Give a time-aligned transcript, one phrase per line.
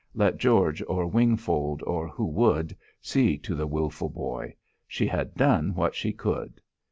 [0.15, 4.55] Let George, or Wingfold, or who would, see to the wilful boy!
[4.87, 6.59] She had done what she could.